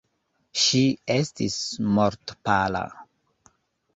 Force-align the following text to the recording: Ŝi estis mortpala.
Ŝi 0.61 0.79
estis 1.15 1.57
mortpala. 1.97 2.83